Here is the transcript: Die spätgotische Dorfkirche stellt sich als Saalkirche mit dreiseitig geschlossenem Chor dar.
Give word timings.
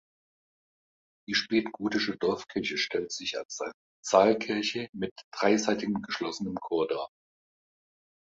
Die 1.27 1.35
spätgotische 1.35 2.17
Dorfkirche 2.17 2.79
stellt 2.79 3.11
sich 3.11 3.37
als 3.37 3.59
Saalkirche 4.03 4.89
mit 4.95 5.11
dreiseitig 5.31 5.89
geschlossenem 6.01 6.55
Chor 6.55 6.87
dar. 6.87 7.07